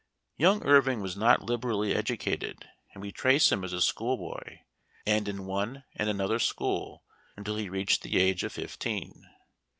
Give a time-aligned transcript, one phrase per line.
[0.35, 4.61] Young Irving was not liberally educated; and we trace him as a school boy,
[5.05, 7.03] and in one and another school,
[7.37, 9.29] until he reached the age of fifteen.